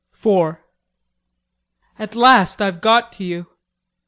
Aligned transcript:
IV 0.15 0.55
"At 1.99 2.15
last 2.15 2.59
I've 2.59 2.81
got 2.81 3.11
to 3.11 3.23
you!" 3.23 3.45